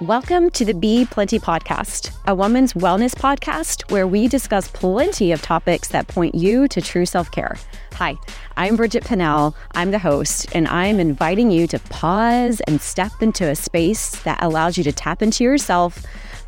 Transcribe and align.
Welcome 0.00 0.48
to 0.52 0.64
the 0.64 0.72
Be 0.72 1.04
Plenti 1.04 1.38
podcast, 1.38 2.16
a 2.26 2.34
woman's 2.34 2.72
wellness 2.72 3.14
podcast 3.14 3.90
where 3.90 4.06
we 4.06 4.28
discuss 4.28 4.66
plenty 4.66 5.30
of 5.30 5.42
topics 5.42 5.88
that 5.88 6.08
point 6.08 6.34
you 6.34 6.68
to 6.68 6.80
true 6.80 7.04
self 7.04 7.30
care. 7.30 7.58
Hi, 7.96 8.16
I'm 8.56 8.78
Bridgette 8.78 9.04
Pennell. 9.04 9.54
I'm 9.72 9.90
the 9.90 9.98
host, 9.98 10.46
and 10.54 10.66
I'm 10.68 11.00
inviting 11.00 11.50
you 11.50 11.66
to 11.66 11.78
pause 11.78 12.62
and 12.62 12.80
step 12.80 13.12
into 13.20 13.46
a 13.46 13.54
space 13.54 14.12
that 14.22 14.42
allows 14.42 14.78
you 14.78 14.84
to 14.84 14.92
tap 14.92 15.20
into 15.20 15.44
yourself, 15.44 16.02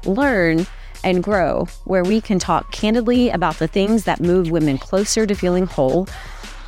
learn, 0.07 0.66
and 1.05 1.23
grow, 1.23 1.66
where 1.84 2.05
we 2.05 2.23
can 2.23 2.39
talk 2.39 2.73
candidly 2.73 3.29
about 3.29 3.59
the 3.59 3.69
things 3.69 4.05
that 4.05 4.23
move 4.23 4.50
women 4.50 4.78
closer 4.78 5.27
to 5.27 5.34
feeling 5.34 5.66
whole. 5.66 6.09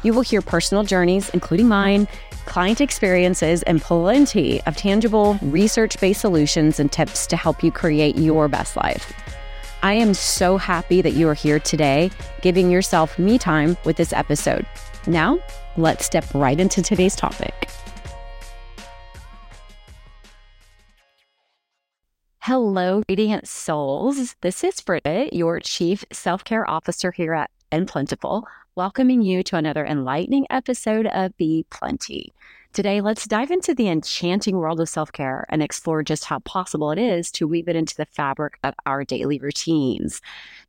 You 0.02 0.12
will 0.12 0.20
hear 0.20 0.42
personal 0.42 0.84
journeys, 0.84 1.30
including 1.30 1.66
mine, 1.66 2.08
client 2.54 2.80
experiences, 2.80 3.64
and 3.64 3.82
plenty 3.82 4.62
of 4.62 4.76
tangible, 4.76 5.36
research 5.42 5.98
based 6.00 6.20
solutions 6.20 6.78
and 6.78 6.92
tips 6.92 7.26
to 7.26 7.36
help 7.36 7.64
you 7.64 7.72
create 7.72 8.16
your 8.16 8.46
best 8.46 8.76
life. 8.76 9.12
I 9.82 9.94
am 9.94 10.14
so 10.14 10.56
happy 10.56 11.02
that 11.02 11.14
you 11.14 11.28
are 11.28 11.34
here 11.34 11.58
today, 11.58 12.12
giving 12.42 12.70
yourself 12.70 13.18
me 13.18 13.38
time 13.38 13.76
with 13.84 13.96
this 13.96 14.12
episode. 14.12 14.64
Now, 15.08 15.40
let's 15.76 16.06
step 16.06 16.32
right 16.32 16.60
into 16.60 16.80
today's 16.80 17.16
topic. 17.16 17.68
Hello, 22.38 23.02
Radiant 23.08 23.48
Souls. 23.48 24.36
This 24.42 24.62
is 24.62 24.74
Bridgette, 24.76 25.30
your 25.32 25.58
Chief 25.58 26.04
Self 26.12 26.44
Care 26.44 26.70
Officer 26.70 27.10
here 27.10 27.34
at 27.34 27.50
And 27.74 27.88
Plentiful 27.88 28.46
welcoming 28.76 29.20
you 29.20 29.42
to 29.42 29.56
another 29.56 29.84
enlightening 29.84 30.46
episode 30.48 31.08
of 31.08 31.36
Be 31.36 31.66
Plenti. 31.72 32.28
Today, 32.72 33.00
let's 33.00 33.26
dive 33.26 33.50
into 33.50 33.74
the 33.74 33.88
enchanting 33.88 34.58
world 34.58 34.78
of 34.78 34.88
self 34.88 35.10
care 35.10 35.44
and 35.48 35.60
explore 35.60 36.04
just 36.04 36.24
how 36.24 36.38
possible 36.38 36.92
it 36.92 37.00
is 37.00 37.32
to 37.32 37.48
weave 37.48 37.66
it 37.66 37.74
into 37.74 37.96
the 37.96 38.06
fabric 38.06 38.60
of 38.62 38.74
our 38.86 39.02
daily 39.02 39.40
routines. 39.40 40.20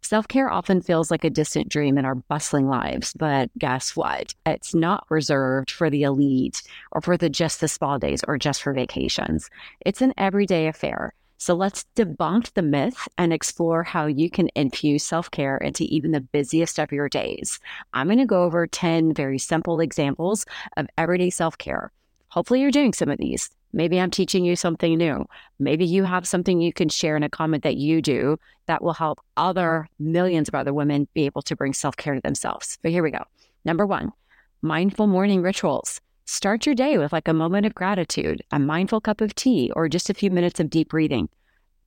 Self 0.02 0.28
care 0.28 0.50
often 0.50 0.82
feels 0.82 1.12
like 1.12 1.24
a 1.24 1.30
distant 1.30 1.70
dream 1.70 2.00
in 2.00 2.06
our 2.06 2.16
bustling 2.16 2.68
lives, 2.68 3.14
but 3.14 3.52
guess 3.60 3.96
what? 3.96 4.34
It's 4.48 4.74
not 4.74 5.06
reserved 5.12 5.70
for 5.70 5.92
the 5.92 6.02
elite 6.02 6.64
or 6.92 7.02
for 7.02 7.18
the 7.18 7.30
just 7.30 7.62
the 7.62 7.68
spa 7.68 8.00
days 8.00 8.24
or 8.28 8.40
just 8.40 8.64
for 8.64 8.74
vacations. 8.74 9.52
It's 9.82 10.02
an 10.02 10.16
everyday 10.18 10.66
affair. 10.66 11.14
So 11.38 11.54
let's 11.54 11.86
debunk 11.96 12.54
the 12.54 12.62
myth 12.62 13.08
and 13.18 13.34
explore 13.34 13.84
how 13.84 14.06
you 14.06 14.30
can 14.30 14.50
infuse 14.56 15.04
self 15.04 15.30
care 15.32 15.58
into 15.58 15.84
even 15.84 16.12
the 16.12 16.22
busiest 16.22 16.80
of 16.80 16.92
your 16.92 17.10
days. 17.10 17.60
I'm 17.94 18.08
going 18.08 18.20
to 18.20 18.26
go 18.26 18.44
over 18.44 18.68
10 18.68 19.14
very 19.14 19.38
simple 19.38 19.80
examples 19.80 20.46
of 20.78 20.88
everyday 20.98 21.30
self 21.30 21.58
care. 21.58 21.92
Hopefully, 22.30 22.62
you're 22.62 22.72
doing 22.72 22.94
some 22.94 23.10
of 23.10 23.18
these. 23.18 23.50
Maybe 23.74 24.00
I'm 24.00 24.12
teaching 24.12 24.46
you 24.46 24.56
something 24.56 24.98
new. 24.98 25.26
Maybe 25.60 25.86
you 25.86 26.06
have 26.06 26.26
something 26.26 26.62
you 26.62 26.72
can 26.72 26.88
share 26.88 27.18
in 27.18 27.24
a 27.24 27.30
comment 27.30 27.64
that 27.64 27.76
you 27.76 28.02
do 28.02 28.40
that 28.68 28.82
will 28.82 28.94
help 28.94 29.20
other 29.36 29.90
millions 30.00 30.48
of 30.48 30.56
other 30.56 30.74
women 30.74 31.10
be 31.14 31.26
able 31.26 31.42
to 31.44 31.56
bring 31.58 31.74
self 31.74 31.98
care 31.98 32.16
to 32.16 32.22
themselves. 32.22 32.78
But 32.82 32.92
here 32.92 33.04
we 33.04 33.12
go. 33.12 33.24
Number 33.66 33.86
one, 33.86 34.14
mindful 34.62 35.08
morning 35.08 35.42
rituals. 35.42 36.00
Start 36.28 36.66
your 36.66 36.74
day 36.74 36.98
with 36.98 37.14
like 37.14 37.28
a 37.28 37.34
moment 37.34 37.68
of 37.68 37.76
gratitude, 37.76 38.42
a 38.52 38.58
mindful 38.58 39.00
cup 39.00 39.22
of 39.22 39.36
tea, 39.36 39.72
or 39.76 39.88
just 39.88 40.10
a 40.10 40.14
few 40.16 40.32
minutes 40.32 40.60
of 40.60 40.72
deep 40.72 40.90
breathing. 40.90 41.30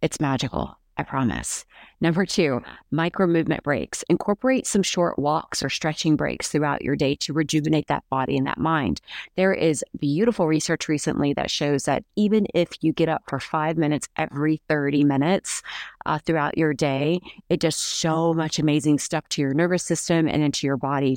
It's 0.00 0.20
magical, 0.20 0.78
I 0.96 1.02
promise. 1.02 1.64
Number 2.00 2.24
two, 2.24 2.62
micro 2.92 3.26
movement 3.26 3.64
breaks. 3.64 4.04
Incorporate 4.04 4.64
some 4.64 4.84
short 4.84 5.18
walks 5.18 5.60
or 5.60 5.68
stretching 5.68 6.14
breaks 6.14 6.50
throughout 6.50 6.82
your 6.82 6.94
day 6.94 7.16
to 7.16 7.32
rejuvenate 7.32 7.88
that 7.88 8.04
body 8.10 8.36
and 8.36 8.46
that 8.46 8.58
mind. 8.58 9.00
There 9.34 9.52
is 9.52 9.84
beautiful 9.98 10.46
research 10.46 10.86
recently 10.86 11.32
that 11.32 11.50
shows 11.50 11.82
that 11.86 12.04
even 12.14 12.46
if 12.54 12.70
you 12.80 12.92
get 12.92 13.08
up 13.08 13.24
for 13.26 13.40
five 13.40 13.76
minutes 13.76 14.08
every 14.16 14.62
30 14.68 15.02
minutes 15.02 15.64
uh, 16.06 16.20
throughout 16.20 16.56
your 16.56 16.74
day, 16.74 17.20
it 17.48 17.58
does 17.58 17.74
so 17.74 18.32
much 18.32 18.60
amazing 18.60 19.00
stuff 19.00 19.28
to 19.30 19.42
your 19.42 19.52
nervous 19.52 19.82
system 19.82 20.28
and 20.28 20.44
into 20.44 20.64
your 20.64 20.76
body 20.76 21.16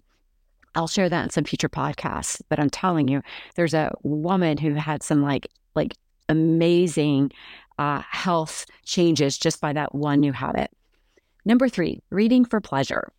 I'll 0.76 0.88
share 0.88 1.10
that 1.10 1.24
in 1.24 1.30
some 1.30 1.44
future 1.44 1.70
podcasts. 1.70 2.42
But 2.50 2.60
I'm 2.60 2.70
telling 2.70 3.08
you, 3.08 3.22
there's 3.56 3.74
a 3.74 3.94
woman 4.04 4.58
who 4.58 4.74
had 4.74 5.04
some 5.04 5.22
like 5.22 5.48
like 5.76 5.94
amazing 6.30 7.32
uh, 7.78 8.02
health 8.10 8.66
changes 8.86 9.38
just 9.38 9.60
by 9.60 9.74
that 9.74 9.94
one 9.96 10.20
new 10.20 10.32
habit. 10.34 10.72
Number 11.46 11.68
three, 11.68 12.02
reading 12.10 12.46
for 12.46 12.62
pleasure. 12.62 13.12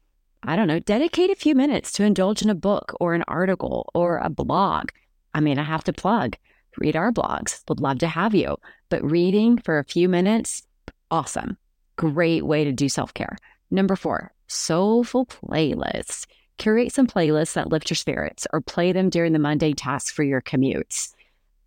I 0.45 0.57
don't 0.57 0.69
know, 0.69 0.81
dedicate 0.81 1.31
a 1.31 1.37
few 1.37 1.55
minutes 1.55 1.93
to 1.93 2.05
indulge 2.05 2.43
in 2.43 2.51
a 2.51 2.55
book 2.55 2.95
or 3.01 3.15
an 3.15 3.25
article 3.29 3.91
or 3.95 4.19
a 4.19 4.31
blog. 4.31 4.89
I 5.35 5.41
mean, 5.41 5.59
I 5.59 5.63
have 5.63 5.85
to 5.85 5.93
plug, 5.93 6.37
read 6.79 6.97
our 6.97 7.13
blogs. 7.13 7.63
Would 7.69 7.81
love 7.81 7.99
to 8.01 8.09
have 8.09 8.35
you. 8.35 8.57
But 8.89 9.09
reading 9.09 9.59
for 9.59 9.79
a 9.79 9.85
few 9.85 10.09
minutes, 10.09 10.63
awesome. 11.11 11.57
Great 11.97 12.45
way 12.45 12.65
to 12.65 12.73
do 12.73 12.89
self 12.89 13.15
care. 13.15 13.37
Number 13.71 13.97
four, 13.97 14.33
soulful 14.49 15.27
playlists. 15.27 16.27
Curate 16.63 16.93
some 16.93 17.09
playlists 17.09 17.55
that 17.55 17.71
lift 17.73 17.91
your 17.91 17.97
spirits 17.97 18.47
or 18.53 18.61
play 18.61 18.93
them 18.93 19.11
during 19.11 19.33
the 19.33 19.41
Monday 19.41 19.73
tasks 19.73 20.13
for 20.13 20.23
your 20.23 20.41
commutes. 20.41 21.13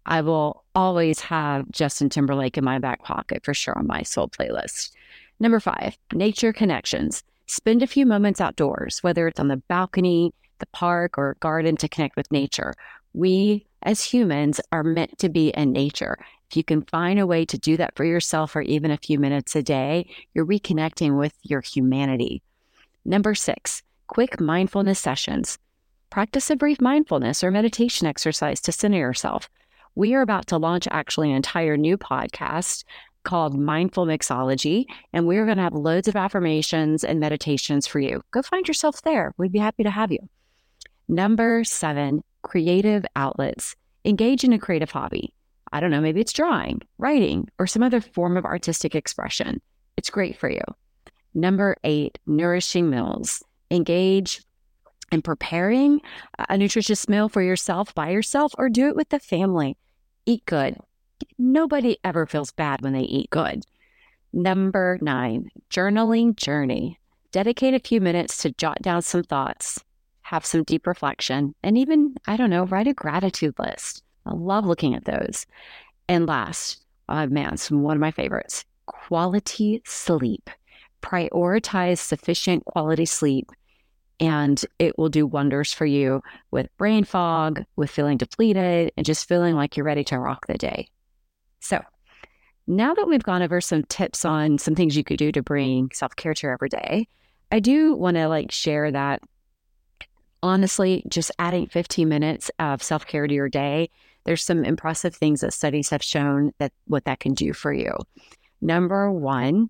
I 0.06 0.22
will 0.22 0.64
always 0.74 1.20
have 1.20 1.70
Justin 1.70 2.08
Timberlake 2.08 2.58
in 2.58 2.64
my 2.64 2.80
back 2.80 3.04
pocket 3.04 3.44
for 3.44 3.54
sure 3.54 3.78
on 3.78 3.88
my 3.88 4.04
soul 4.04 4.30
playlist. 4.30 4.92
Number 5.38 5.60
five, 5.60 5.98
nature 6.14 6.54
connections. 6.54 7.26
Spend 7.46 7.84
a 7.84 7.88
few 7.88 8.06
moments 8.06 8.40
outdoors, 8.40 9.04
whether 9.04 9.28
it's 9.28 9.38
on 9.38 9.50
the 9.50 9.62
balcony, 9.68 10.34
the 10.60 10.66
park, 10.68 11.18
or 11.18 11.36
garden 11.42 11.76
to 11.76 11.90
connect 11.90 12.16
with 12.16 12.32
nature. 12.32 12.74
We 13.12 13.66
as 13.82 14.02
humans 14.02 14.62
are 14.72 14.82
meant 14.82 15.18
to 15.18 15.28
be 15.28 15.50
in 15.50 15.74
nature. 15.74 16.18
If 16.50 16.56
you 16.56 16.64
can 16.64 16.84
find 16.84 17.20
a 17.20 17.28
way 17.28 17.44
to 17.48 17.58
do 17.58 17.76
that 17.76 17.98
for 17.98 18.06
yourself 18.06 18.52
for 18.52 18.62
even 18.62 18.92
a 18.92 18.98
few 18.98 19.20
minutes 19.20 19.58
a 19.58 19.62
day, 19.62 20.10
you're 20.34 20.46
reconnecting 20.46 21.20
with 21.20 21.34
your 21.44 21.60
humanity. 21.60 22.42
Number 23.04 23.36
six, 23.36 23.84
quick 24.08 24.40
mindfulness 24.40 25.00
sessions. 25.00 25.58
Practice 26.10 26.50
a 26.50 26.56
brief 26.56 26.80
mindfulness 26.80 27.44
or 27.44 27.52
meditation 27.52 28.08
exercise 28.08 28.62
to 28.62 28.72
center 28.72 28.98
yourself. 28.98 29.50
We 29.96 30.14
are 30.14 30.22
about 30.22 30.48
to 30.48 30.58
launch 30.58 30.88
actually 30.92 31.32
an 31.32 31.38
entire 31.38 31.78
new 31.78 31.98
podcast 31.98 32.84
called 33.24 33.58
Mindful 33.58 34.06
Mixology, 34.06 34.86
and 35.12 35.26
we're 35.26 35.46
going 35.46 35.58
to 35.58 35.64
have 35.64 35.74
loads 35.74 36.08
of 36.08 36.16
affirmations 36.16 37.04
and 37.04 37.20
meditations 37.20 37.88
for 37.88 38.00
you. 38.00 38.22
Go 38.32 38.42
find 38.42 38.68
yourself 38.68 39.02
there. 39.02 39.34
We'd 39.38 39.52
be 39.52 39.60
happy 39.60 39.84
to 39.84 39.90
have 39.90 40.12
you. 40.12 40.20
Number 41.08 41.64
seven, 41.64 42.24
creative 42.44 43.06
outlets. 43.16 43.76
Engage 44.06 44.44
in 44.44 44.54
a 44.54 44.60
creative 44.60 44.92
hobby. 44.92 45.34
I 45.74 45.80
don't 45.80 45.90
know, 45.90 46.02
maybe 46.02 46.22
it's 46.22 46.34
drawing, 46.34 46.82
writing, 47.00 47.50
or 47.58 47.66
some 47.66 47.82
other 47.82 48.00
form 48.00 48.38
of 48.38 48.46
artistic 48.46 48.94
expression. 48.94 49.60
It's 49.98 50.12
great 50.12 50.38
for 50.38 50.50
you. 50.50 50.62
Number 51.34 51.76
eight, 51.84 52.20
nourishing 52.28 52.90
meals 52.90 53.44
engage 53.72 54.42
in 55.12 55.22
preparing 55.22 56.02
a 56.50 56.58
nutritious 56.58 57.08
meal 57.08 57.30
for 57.30 57.42
yourself 57.42 57.94
by 57.94 58.10
yourself 58.10 58.54
or 58.58 58.70
do 58.70 58.88
it 58.88 58.96
with 58.96 59.10
the 59.10 59.20
family. 59.20 59.78
Eat 60.26 60.46
good. 60.46 60.78
Nobody 61.38 61.98
ever 62.04 62.26
feels 62.26 62.52
bad 62.52 62.82
when 62.82 62.94
they 62.94 63.02
eat 63.02 63.30
good. 63.30 63.64
Number 64.34 64.98
nine, 65.02 65.50
journaling 65.70 66.36
journey. 66.36 67.00
Dedicate 67.32 67.74
a 67.74 67.80
few 67.80 68.02
minutes 68.02 68.38
to 68.40 68.52
jot 68.52 68.82
down 68.82 69.02
some 69.02 69.24
thoughts, 69.24 69.84
have 70.22 70.46
some 70.46 70.64
deep 70.64 70.88
reflection, 70.88 71.54
and 71.64 71.78
even, 71.78 72.16
I 72.28 72.38
don't 72.38 72.50
know, 72.50 72.66
write 72.66 72.88
a 72.88 72.94
gratitude 72.94 73.56
list. 73.60 74.04
I 74.26 74.34
love 74.34 74.66
looking 74.66 74.96
at 74.96 75.06
those. 75.06 75.46
And 76.08 76.26
last, 76.26 76.84
uh, 77.10 77.28
man, 77.28 77.54
it's 77.54 77.70
one 77.70 77.98
of 77.98 78.02
my 78.02 78.12
favorites 78.12 78.66
quality 78.86 79.82
sleep 79.86 80.50
prioritize 81.02 82.00
sufficient 82.00 82.66
quality 82.66 83.06
sleep 83.06 83.52
and 84.20 84.64
it 84.80 84.98
will 84.98 85.10
do 85.10 85.26
wonders 85.26 85.74
for 85.74 85.86
you 85.86 86.22
with 86.52 86.76
brain 86.78 87.04
fog, 87.04 87.64
with 87.76 87.90
feeling 87.90 88.18
depleted, 88.18 88.92
and 88.98 89.06
just 89.06 89.28
feeling 89.28 89.56
like 89.56 89.76
you're 89.76 89.86
ready 89.86 90.04
to 90.06 90.20
rock 90.20 90.48
the 90.48 90.58
day. 90.58 90.90
So, 91.60 91.82
now 92.68 92.94
that 92.94 93.08
we've 93.08 93.24
gone 93.24 93.42
over 93.42 93.62
some 93.62 93.84
tips 93.84 94.26
on 94.26 94.58
some 94.58 94.76
things 94.76 94.98
you 94.98 95.04
could 95.04 95.18
do 95.18 95.32
to 95.32 95.44
bring 95.44 95.92
self 95.94 96.16
care 96.16 96.34
to 96.34 96.48
your 96.48 96.54
everyday, 96.54 97.08
I 97.52 97.60
do 97.60 97.94
want 97.94 98.18
to 98.18 98.28
like 98.28 98.52
share 98.52 98.92
that 98.92 99.22
honestly, 100.46 101.04
just 101.10 101.32
adding 101.40 101.66
15 101.66 102.08
minutes 102.08 102.52
of 102.60 102.84
self 102.84 103.06
care 103.08 103.28
to 103.28 103.34
your 103.34 103.50
day, 103.50 103.90
there's 104.26 104.44
some 104.44 104.64
impressive 104.64 105.16
things 105.16 105.42
that 105.42 105.54
studies 105.54 105.90
have 105.90 106.04
shown 106.04 106.54
that 106.60 106.72
what 106.86 107.06
that 107.06 107.20
can 107.20 107.34
do 107.34 107.52
for 107.52 107.74
you. 107.74 107.94
Number 108.62 109.12
one, 109.12 109.70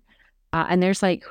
uh, 0.52 0.66
and 0.68 0.82
there's 0.82 1.02
like 1.02 1.24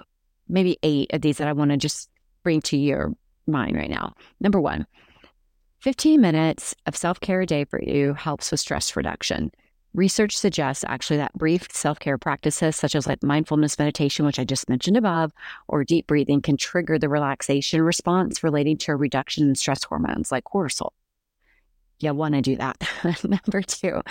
maybe 0.48 0.78
eight 0.84 1.14
of 1.14 1.22
these 1.22 1.38
that 1.38 1.48
I 1.48 1.54
want 1.54 1.72
to 1.72 1.78
just 1.78 2.10
bring 2.46 2.62
to 2.62 2.78
your 2.78 3.12
mind 3.48 3.76
right 3.76 3.90
now. 3.90 4.14
Number 4.40 4.62
one, 4.62 4.86
15 5.82 6.22
minutes 6.22 6.76
of 6.86 6.96
self 6.96 7.20
care 7.20 7.42
a 7.42 7.46
day 7.46 7.66
for 7.66 7.82
you 7.82 8.14
helps 8.14 8.52
with 8.52 8.60
stress 8.60 8.96
reduction. 8.96 9.52
Research 9.96 10.38
suggests 10.38 10.84
actually 10.88 11.18
that 11.18 11.34
brief 11.34 11.68
self 11.72 12.00
care 12.00 12.20
practices, 12.20 12.76
such 12.76 12.96
as 12.96 13.08
like 13.08 13.24
mindfulness 13.24 13.80
meditation, 13.80 14.26
which 14.26 14.38
I 14.40 14.44
just 14.44 14.70
mentioned 14.70 14.96
above, 14.96 15.34
or 15.68 15.84
deep 15.84 16.06
breathing, 16.06 16.42
can 16.42 16.56
trigger 16.56 17.00
the 17.00 17.10
relaxation 17.10 17.82
response 17.82 18.44
relating 18.44 18.78
to 18.78 18.92
a 18.92 18.96
reduction 18.96 19.50
in 19.50 19.56
stress 19.56 19.84
hormones 19.84 20.32
like 20.32 20.44
cortisol. 20.44 20.92
You 22.00 22.14
want 22.14 22.36
to 22.36 22.42
do 22.42 22.58
that. 22.58 22.78
Number 23.24 23.62
two, 23.62 24.02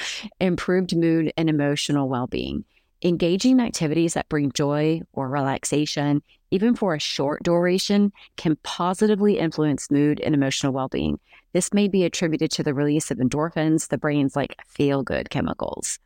improved 0.40 0.96
mood 0.96 1.32
and 1.37 1.48
emotional 1.48 2.08
well 2.08 2.26
being 2.26 2.64
Engaging 3.06 3.60
activities 3.60 4.14
that 4.14 4.30
bring 4.30 4.50
joy 4.52 5.02
or 5.12 5.28
relaxation, 5.28 6.22
even 6.50 6.74
for 6.74 6.94
a 6.94 6.98
short 6.98 7.42
duration, 7.42 8.10
can 8.38 8.56
positively 8.62 9.38
influence 9.38 9.90
mood 9.90 10.20
and 10.20 10.34
emotional 10.34 10.72
well 10.72 10.88
being. 10.88 11.20
This 11.52 11.74
may 11.74 11.86
be 11.86 12.04
attributed 12.04 12.50
to 12.52 12.62
the 12.62 12.72
release 12.72 13.10
of 13.10 13.18
endorphins, 13.18 13.88
the 13.88 13.98
brain's 13.98 14.34
like 14.34 14.56
feel 14.66 15.02
good 15.02 15.28
chemicals. 15.28 15.98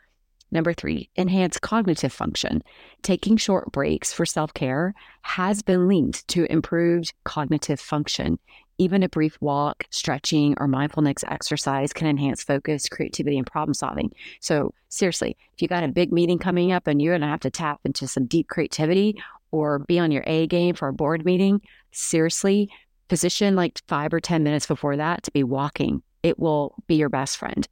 Number 0.51 0.73
three, 0.73 1.09
enhance 1.17 1.57
cognitive 1.61 2.13
function. 2.13 2.65
Taking 3.03 3.37
short 3.37 3.71
breaks 3.71 4.13
for 4.13 4.27
self 4.27 4.53
care 4.53 4.93
has 5.23 5.63
been 5.63 5.87
linked 5.87 6.27
to 6.29 6.51
improved 6.51 7.15
cognitive 7.23 7.79
function. 7.79 8.41
Even 8.79 9.03
a 9.03 9.09
brief 9.09 9.37
walk, 9.41 9.87
stretching, 9.91 10.55
or 10.59 10.69
mindfulness 10.69 11.25
exercise 11.27 11.93
can 11.93 12.07
enhance 12.07 12.45
focus, 12.45 12.89
creativity, 12.89 13.37
and 13.37 13.47
problem 13.47 13.75
solving. 13.75 14.13
So, 14.41 14.73
seriously, 14.89 15.37
if 15.53 15.61
you 15.61 15.67
got 15.67 15.83
a 15.83 15.89
big 15.89 16.13
meeting 16.13 16.39
coming 16.39 16.71
up 16.71 16.87
and 16.87 17.03
you're 17.03 17.15
going 17.15 17.23
to 17.23 17.27
have 17.27 17.41
to 17.41 17.51
tap 17.51 17.81
into 17.85 18.07
some 18.07 18.27
deep 18.27 18.49
creativity 18.49 19.21
or 19.51 19.81
be 19.81 19.99
on 19.99 20.13
your 20.13 20.23
A 20.27 20.47
game 20.47 20.75
for 20.75 20.89
a 20.89 20.93
board 20.93 21.25
meeting, 21.25 21.61
seriously, 21.91 22.71
position 23.09 23.57
like 23.57 23.83
five 23.89 24.15
or 24.15 24.21
10 24.21 24.43
minutes 24.45 24.67
before 24.67 24.97
that 24.97 25.25
to 25.25 25.33
be 25.33 25.43
walking. 25.43 26.03
It 26.23 26.39
will 26.39 26.75
be 26.87 26.95
your 26.95 27.09
best 27.09 27.37
friend. 27.37 27.67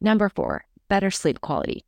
Number 0.00 0.28
four, 0.28 0.66
better 0.88 1.10
sleep 1.10 1.40
quality. 1.40 1.84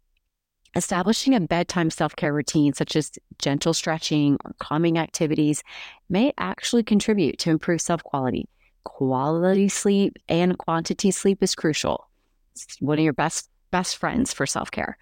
Establishing 0.78 1.34
a 1.34 1.40
bedtime 1.40 1.90
self 1.90 2.14
care 2.14 2.32
routine, 2.32 2.72
such 2.72 2.94
as 2.94 3.10
gentle 3.40 3.74
stretching 3.74 4.36
or 4.44 4.54
calming 4.60 4.96
activities, 4.96 5.64
may 6.08 6.32
actually 6.38 6.84
contribute 6.84 7.36
to 7.40 7.50
improved 7.50 7.82
self 7.82 8.04
quality. 8.04 8.48
Quality 8.84 9.68
sleep 9.68 10.16
and 10.28 10.56
quantity 10.56 11.10
sleep 11.10 11.42
is 11.42 11.56
crucial. 11.56 12.06
It's 12.54 12.80
one 12.80 12.96
of 12.96 13.02
your 13.02 13.12
best 13.12 13.50
best 13.72 13.96
friends 13.96 14.32
for 14.32 14.46
self 14.46 14.70
care. 14.70 14.96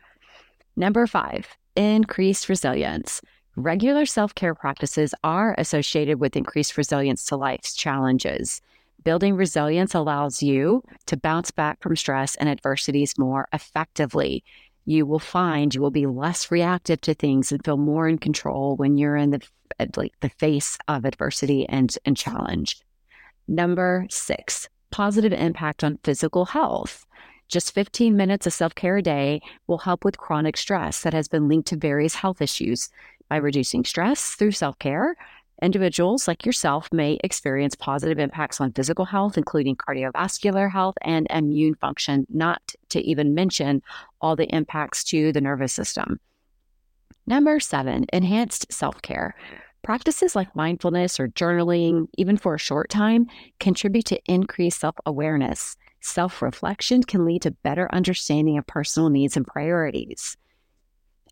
Number 0.77 1.07
five, 1.07 1.47
increased 1.77 2.49
resilience. 2.49 3.21
Regular 3.55 4.07
self 4.07 4.35
care 4.35 4.55
practices 4.55 5.15
are 5.23 5.55
associated 5.59 6.21
with 6.21 6.37
increased 6.37 6.79
resilience 6.79 7.27
to 7.27 7.37
life's 7.37 7.75
challenges. 7.75 8.63
Building 9.05 9.37
resilience 9.37 9.95
allows 9.95 10.43
you 10.43 10.83
to 11.05 11.19
bounce 11.19 11.51
back 11.51 11.83
from 11.83 11.97
stress 11.97 12.35
and 12.37 12.49
adversities 12.49 13.19
more 13.19 13.47
effectively 13.53 14.43
you 14.87 15.05
will 15.05 15.19
find 15.19 15.75
you 15.75 15.81
will 15.81 15.91
be 15.91 16.07
less 16.07 16.51
reactive 16.51 17.01
to 17.03 17.13
things 17.13 17.53
and 17.53 17.63
feel 17.65 17.77
more 17.77 18.09
in 18.09 18.19
control 18.19 18.77
when 18.77 18.97
you're 18.97 19.17
in 19.17 19.31
the 19.31 19.43
like 19.97 20.15
the 20.21 20.31
face 20.31 20.79
of 20.89 21.05
adversity 21.05 21.69
and, 21.69 21.99
and 22.07 22.17
challenge. 22.17 22.81
Number 23.49 24.07
six, 24.09 24.69
positive 24.91 25.33
impact 25.33 25.85
on 25.85 25.99
physical 26.03 26.47
health. 26.47 27.05
Just 27.49 27.75
15 27.75 28.17
minutes 28.17 28.47
of 28.47 28.53
self 28.53 28.75
care 28.75 28.97
a 28.97 29.03
day 29.03 29.41
will 29.67 29.79
help 29.79 30.05
with 30.05 30.19
chronic 30.19 30.57
stress 30.57 31.03
that 31.03 31.13
has 31.13 31.29
been 31.29 31.49
linked 31.49 31.69
to 31.69 31.77
various 31.77 32.15
health 32.15 32.41
issues 32.41 32.89
by 33.29 33.37
reducing 33.37 33.85
stress 33.85 34.35
through 34.35 34.53
self 34.53 34.79
care 34.79 35.17
Individuals 35.63 36.29
like 36.29 36.45
yourself 36.45 36.93
may 36.93 37.19
experience 37.25 37.75
positive 37.75 38.19
impacts 38.19 38.61
on 38.61 38.73
physical 38.73 39.07
health, 39.07 39.39
including 39.39 39.75
cardiovascular 39.75 40.71
health 40.71 40.97
and 41.01 41.27
immune 41.31 41.75
function, 41.75 42.27
not 42.29 42.75
to 42.91 43.01
even 43.01 43.35
mention 43.35 43.83
all 44.21 44.37
the 44.37 44.55
impacts 44.55 45.03
to 45.05 45.33
the 45.33 45.41
nervous 45.41 45.73
system. 45.73 46.21
Number 47.27 47.59
seven, 47.59 48.07
enhanced 48.13 48.71
self 48.71 49.01
care. 49.01 49.35
Practices 49.83 50.37
like 50.37 50.55
mindfulness 50.55 51.19
or 51.19 51.29
journaling, 51.29 52.09
even 52.19 52.37
for 52.37 52.55
a 52.55 52.59
short 52.59 52.91
time, 52.91 53.27
contribute 53.59 54.05
to 54.07 54.21
increased 54.27 54.81
self 54.81 54.97
awareness. 55.07 55.77
Self 56.01 56.43
reflection 56.43 57.03
can 57.03 57.25
lead 57.25 57.43
to 57.43 57.51
better 57.51 57.89
understanding 57.95 58.59
of 58.59 58.67
personal 58.67 59.09
needs 59.09 59.37
and 59.37 59.47
priorities. 59.47 60.37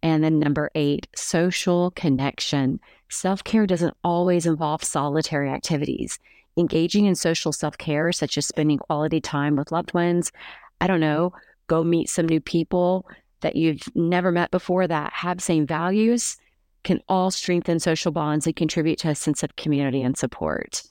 And 0.05 0.23
then 0.23 0.39
number 0.39 0.71
eight, 0.75 1.09
social 1.17 1.91
connection. 1.93 2.79
Self 3.09 3.43
care 3.43 3.67
doesn't 3.67 3.97
always 4.05 4.45
involve 4.45 4.85
solitary 4.85 5.49
activities. 5.49 6.19
Engaging 6.59 7.06
in 7.06 7.15
social 7.15 7.53
self 7.53 7.79
care, 7.79 8.12
such 8.12 8.37
as 8.37 8.47
spending 8.47 8.79
quality 8.79 9.21
time 9.21 9.56
with 9.56 9.73
loved 9.73 9.95
ones, 9.95 10.31
I 10.83 10.87
don't 10.87 11.01
know, 11.01 11.33
go 11.69 11.83
meet 11.83 12.11
some 12.11 12.27
new 12.27 12.41
people 12.41 13.09
that 13.41 13.56
you've 13.56 13.83
never 13.97 14.31
met 14.31 14.51
before 14.51 14.87
that 14.87 15.11
have 15.15 15.41
same 15.41 15.67
values, 15.67 16.37
can 16.83 17.01
all 17.09 17.31
strengthen 17.31 17.81
social 17.81 18.12
bonds 18.12 18.47
and 18.47 18.55
contribute 18.55 18.99
to 18.99 19.09
a 19.09 19.15
sense 19.15 19.43
of 19.43 19.56
community 19.56 20.03
and 20.03 20.19
support. 20.19 20.83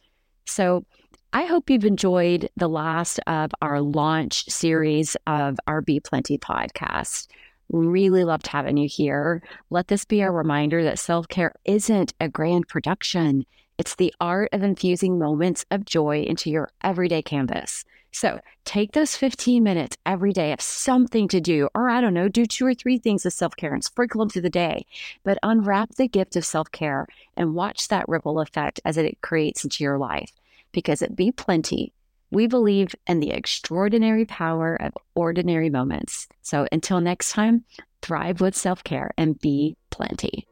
So, 0.45 0.85
I 1.33 1.45
hope 1.45 1.69
you've 1.69 1.85
enjoyed 1.85 2.49
the 2.57 2.67
last 2.67 3.19
of 3.27 3.51
our 3.61 3.79
launch 3.79 4.49
series 4.49 5.15
of 5.27 5.59
our 5.67 5.81
Be 5.81 5.99
Plenti 5.99 6.39
podcast. 6.39 7.27
Really 7.69 8.23
loved 8.23 8.47
having 8.47 8.77
you 8.77 8.87
here. 8.87 9.41
Let 9.69 9.87
this 9.87 10.05
be 10.05 10.21
a 10.21 10.31
reminder 10.31 10.83
that 10.83 10.99
self 10.99 11.27
care 11.27 11.53
isn't 11.65 12.13
a 12.19 12.29
grand 12.29 12.67
production, 12.67 13.45
it's 13.77 13.95
the 13.95 14.13
art 14.21 14.49
of 14.53 14.61
infusing 14.61 15.17
moments 15.17 15.65
of 15.71 15.85
joy 15.85 16.21
into 16.23 16.49
your 16.49 16.69
everyday 16.83 17.21
canvas. 17.21 17.83
So 18.11 18.39
take 18.63 18.91
those 18.91 19.15
15 19.15 19.63
minutes 19.63 19.97
every 20.05 20.33
day 20.33 20.51
of 20.51 20.61
something 20.61 21.27
to 21.29 21.41
do, 21.41 21.67
or 21.73 21.89
I 21.89 21.99
don't 21.99 22.13
know, 22.13 22.29
do 22.29 22.45
two 22.45 22.65
or 22.65 22.75
three 22.75 22.99
things 22.99 23.25
of 23.25 23.33
self 23.33 23.55
care 23.55 23.73
and 23.73 23.83
sprinkle 23.83 24.19
them 24.19 24.29
through 24.29 24.43
the 24.43 24.49
day. 24.51 24.85
But 25.23 25.39
unwrap 25.41 25.95
the 25.95 26.07
gift 26.07 26.35
of 26.35 26.45
self 26.45 26.71
care 26.71 27.07
and 27.35 27.55
watch 27.55 27.87
that 27.87 28.07
ripple 28.07 28.39
effect 28.39 28.79
as 28.85 28.97
it 28.97 29.21
creates 29.21 29.63
into 29.63 29.83
your 29.83 29.97
life. 29.97 30.31
Because 30.71 31.01
it 31.01 31.15
be 31.15 31.31
plenty, 31.31 31.91
we 32.33 32.47
believe 32.47 32.95
in 33.05 33.19
the 33.19 33.31
extraordinary 33.31 34.25
power 34.25 34.75
of 34.75 34.93
ordinary 35.13 35.69
moments. 35.69 36.27
So 36.41 36.67
until 36.71 36.99
next 36.99 37.31
time, 37.31 37.63
thrive 38.01 38.41
with 38.41 38.55
self 38.55 38.83
care 38.83 39.11
and 39.17 39.39
be 39.39 39.77
plenty. 39.91 40.47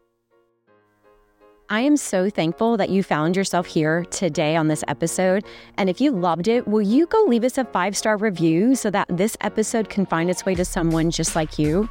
I 1.69 1.80
am 1.81 1.95
so 1.95 2.30
thankful 2.30 2.78
that 2.78 2.89
you 2.89 3.01
found 3.01 3.36
yourself 3.36 3.66
here 3.66 4.04
today 4.12 4.57
on 4.57 4.68
this 4.68 4.83
episode. 4.89 5.45
And 5.78 5.89
if 5.89 6.01
you 6.01 6.12
loved 6.12 6.50
it, 6.50 6.68
will 6.68 6.81
you 6.81 7.07
go 7.07 7.24
leave 7.24 7.45
us 7.45 7.57
a 7.57 7.66
five 7.66 7.98
star 7.98 8.18
review 8.18 8.75
so 8.75 8.92
that 8.92 9.07
this 9.10 9.36
episode 9.42 9.89
can 9.89 10.06
find 10.06 10.30
its 10.30 10.45
way 10.45 10.54
to 10.56 10.66
someone 10.66 11.10
just 11.10 11.36
like 11.36 11.57
you? 11.57 11.89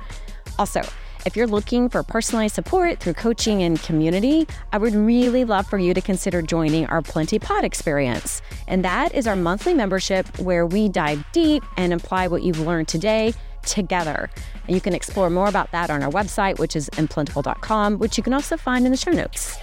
Also, 0.59 0.83
if 1.27 1.37
you're 1.37 1.47
looking 1.47 1.89
for 1.89 2.03
personalized 2.03 2.55
support 2.55 2.99
through 2.99 3.15
coaching 3.15 3.63
and 3.63 3.81
community, 3.83 4.47
I 4.73 4.79
would 4.79 4.95
really 4.95 5.45
love 5.45 5.67
for 5.67 5.79
you 5.79 5.93
to 5.93 6.01
consider 6.01 6.41
joining 6.43 6.87
our 6.87 7.03
Plenty 7.03 7.39
Pod 7.39 7.65
experience. 7.65 8.41
And 8.67 8.85
that 8.85 9.15
is 9.15 9.27
our 9.27 9.37
monthly 9.37 9.75
membership 9.75 10.39
where 10.39 10.67
we 10.67 10.89
dive 10.89 11.25
deep 11.33 11.63
and 11.77 11.93
apply 11.93 12.29
what 12.29 12.43
you've 12.43 12.61
learned 12.61 12.89
today 12.89 13.35
together. 13.63 14.31
And 14.67 14.75
you 14.75 14.81
can 14.81 14.95
explore 14.95 15.29
more 15.29 15.49
about 15.49 15.71
that 15.73 15.91
on 15.91 16.03
our 16.03 16.11
website, 16.11 16.59
which 16.59 16.75
is 16.75 16.89
implentiful.com, 16.91 17.99
which 17.99 18.17
you 18.17 18.23
can 18.23 18.33
also 18.33 18.57
find 18.57 18.87
in 18.87 18.91
the 18.91 18.97
show 18.97 19.11
notes. 19.11 19.59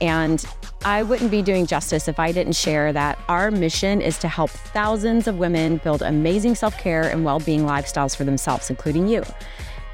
And 0.00 0.44
I 0.84 1.02
wouldn't 1.02 1.30
be 1.30 1.40
doing 1.40 1.66
justice 1.66 2.08
if 2.08 2.18
I 2.18 2.32
didn't 2.32 2.54
share 2.54 2.92
that 2.92 3.18
our 3.28 3.50
mission 3.50 4.02
is 4.02 4.18
to 4.18 4.28
help 4.28 4.50
thousands 4.50 5.26
of 5.26 5.38
women 5.38 5.78
build 5.78 6.02
amazing 6.02 6.54
self 6.54 6.76
care 6.78 7.08
and 7.08 7.24
well 7.24 7.40
being 7.40 7.62
lifestyles 7.62 8.16
for 8.16 8.24
themselves, 8.24 8.68
including 8.68 9.08
you. 9.08 9.22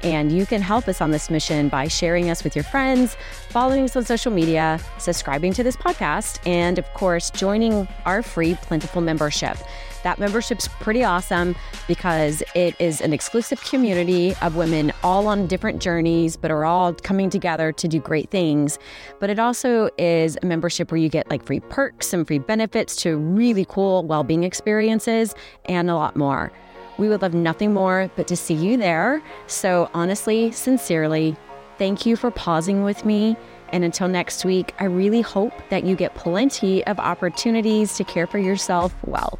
And 0.03 0.31
you 0.31 0.45
can 0.45 0.61
help 0.61 0.87
us 0.87 0.99
on 0.99 1.11
this 1.11 1.29
mission 1.29 1.69
by 1.69 1.87
sharing 1.87 2.29
us 2.29 2.43
with 2.43 2.55
your 2.55 2.63
friends, 2.63 3.15
following 3.49 3.85
us 3.85 3.95
on 3.95 4.03
social 4.03 4.31
media, 4.31 4.79
subscribing 4.97 5.53
to 5.53 5.63
this 5.63 5.77
podcast, 5.77 6.45
and 6.45 6.77
of 6.77 6.85
course, 6.93 7.31
joining 7.31 7.87
our 8.05 8.21
free 8.21 8.55
Plentiful 8.55 9.01
membership. 9.01 9.57
That 10.03 10.19
membership's 10.19 10.67
pretty 10.67 11.03
awesome 11.05 11.55
because 11.87 12.43
it 12.55 12.75
is 12.79 12.99
an 12.99 13.13
exclusive 13.13 13.63
community 13.63 14.35
of 14.41 14.57
women 14.57 14.91
all 15.01 15.27
on 15.27 15.47
different 15.47 15.81
journeys, 15.81 16.35
but 16.35 16.51
are 16.51 16.65
all 16.65 16.93
coming 16.93 17.29
together 17.29 17.71
to 17.71 17.87
do 17.87 17.99
great 17.99 18.29
things. 18.29 18.77
But 19.21 19.29
it 19.29 19.39
also 19.39 19.89
is 19.97 20.37
a 20.43 20.45
membership 20.45 20.91
where 20.91 20.99
you 20.99 21.07
get 21.07 21.29
like 21.29 21.45
free 21.45 21.61
perks 21.61 22.13
and 22.13 22.27
free 22.27 22.39
benefits 22.39 22.97
to 22.97 23.15
really 23.15 23.65
cool 23.65 24.03
well 24.03 24.25
being 24.25 24.43
experiences 24.43 25.33
and 25.65 25.89
a 25.89 25.95
lot 25.95 26.17
more. 26.17 26.51
We 26.97 27.09
would 27.09 27.21
love 27.21 27.33
nothing 27.33 27.73
more 27.73 28.09
but 28.15 28.27
to 28.27 28.35
see 28.35 28.53
you 28.53 28.77
there. 28.77 29.21
So, 29.47 29.89
honestly, 29.93 30.51
sincerely, 30.51 31.35
thank 31.77 32.05
you 32.05 32.15
for 32.15 32.31
pausing 32.31 32.83
with 32.83 33.05
me. 33.05 33.35
And 33.71 33.83
until 33.83 34.07
next 34.07 34.45
week, 34.45 34.73
I 34.79 34.85
really 34.85 35.21
hope 35.21 35.53
that 35.69 35.83
you 35.83 35.95
get 35.95 36.13
plenty 36.13 36.85
of 36.85 36.99
opportunities 36.99 37.97
to 37.97 38.03
care 38.03 38.27
for 38.27 38.37
yourself 38.37 38.93
well. 39.05 39.39